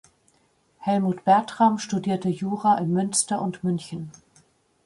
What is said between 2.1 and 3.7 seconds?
Jura in Münster und